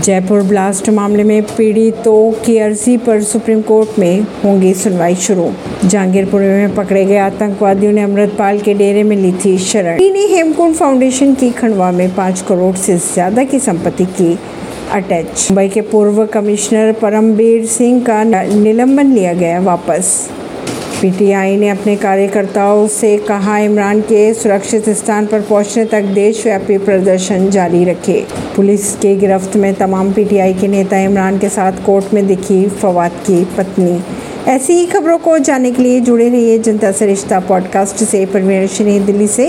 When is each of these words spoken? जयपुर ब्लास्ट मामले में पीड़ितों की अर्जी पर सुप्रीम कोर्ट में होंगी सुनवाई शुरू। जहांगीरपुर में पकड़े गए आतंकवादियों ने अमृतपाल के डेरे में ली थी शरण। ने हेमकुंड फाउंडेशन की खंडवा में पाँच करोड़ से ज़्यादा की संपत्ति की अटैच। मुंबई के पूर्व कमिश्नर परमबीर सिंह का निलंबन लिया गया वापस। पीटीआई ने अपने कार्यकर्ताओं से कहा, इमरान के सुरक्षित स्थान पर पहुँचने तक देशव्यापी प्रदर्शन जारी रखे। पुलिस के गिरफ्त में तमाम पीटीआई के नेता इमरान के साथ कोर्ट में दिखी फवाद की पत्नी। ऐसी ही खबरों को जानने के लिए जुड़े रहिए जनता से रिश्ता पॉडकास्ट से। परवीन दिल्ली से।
जयपुर 0.00 0.42
ब्लास्ट 0.42 0.88
मामले 0.88 1.24
में 1.24 1.42
पीड़ितों 1.46 2.30
की 2.44 2.56
अर्जी 2.58 2.96
पर 2.96 3.22
सुप्रीम 3.22 3.60
कोर्ट 3.62 3.98
में 3.98 4.20
होंगी 4.44 4.72
सुनवाई 4.74 5.14
शुरू। 5.16 5.48
जहांगीरपुर 5.84 6.40
में 6.40 6.74
पकड़े 6.74 7.04
गए 7.04 7.16
आतंकवादियों 7.18 7.92
ने 7.92 8.02
अमृतपाल 8.02 8.60
के 8.60 8.74
डेरे 8.74 9.02
में 9.02 9.16
ली 9.16 9.32
थी 9.44 9.56
शरण। 9.58 10.00
ने 10.02 10.26
हेमकुंड 10.26 10.74
फाउंडेशन 10.74 11.34
की 11.34 11.50
खंडवा 11.50 11.90
में 11.92 12.14
पाँच 12.16 12.40
करोड़ 12.48 12.74
से 12.76 12.96
ज़्यादा 12.96 13.44
की 13.44 13.58
संपत्ति 13.58 14.04
की 14.12 14.32
अटैच। 14.92 15.46
मुंबई 15.50 15.68
के 15.68 15.80
पूर्व 15.90 16.24
कमिश्नर 16.26 16.92
परमबीर 17.02 17.66
सिंह 17.68 18.02
का 18.04 18.22
निलंबन 18.24 19.12
लिया 19.12 19.32
गया 19.34 19.60
वापस। 19.62 20.30
पीटीआई 21.02 21.56
ने 21.56 21.68
अपने 21.68 21.96
कार्यकर्ताओं 21.96 22.88
से 22.88 23.18
कहा, 23.18 23.58
इमरान 23.58 24.00
के 24.00 24.34
सुरक्षित 24.34 24.88
स्थान 24.88 25.26
पर 25.26 25.40
पहुँचने 25.40 25.84
तक 25.84 26.02
देशव्यापी 26.02 26.78
प्रदर्शन 26.78 27.50
जारी 27.50 27.84
रखे। 27.84 28.24
पुलिस 28.56 28.94
के 28.94 29.16
गिरफ्त 29.16 29.56
में 29.56 29.74
तमाम 29.74 30.12
पीटीआई 30.12 30.54
के 30.54 30.68
नेता 30.68 30.98
इमरान 30.98 31.38
के 31.38 31.48
साथ 31.48 31.72
कोर्ट 31.86 32.14
में 32.14 32.26
दिखी 32.26 32.68
फवाद 32.68 33.10
की 33.10 33.44
पत्नी। 33.44 34.00
ऐसी 34.48 34.72
ही 34.72 34.86
खबरों 34.86 35.18
को 35.18 35.38
जानने 35.38 35.70
के 35.72 35.82
लिए 35.82 36.00
जुड़े 36.00 36.28
रहिए 36.28 36.58
जनता 36.58 36.92
से 36.92 37.06
रिश्ता 37.06 37.40
पॉडकास्ट 37.40 37.96
से। 37.96 38.26
परवीन 38.26 39.04
दिल्ली 39.06 39.26
से। 39.26 39.48